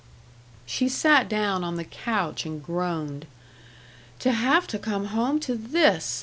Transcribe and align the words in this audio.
She 0.65 0.89
sat 0.89 1.29
down 1.29 1.63
on 1.63 1.75
the 1.75 1.83
couch 1.83 2.43
and 2.43 2.63
groaned: 2.63 3.27
"To 4.21 4.31
have 4.31 4.65
to 4.69 4.79
come 4.79 5.05
home 5.13 5.39
to 5.41 5.53
this! 5.53 6.19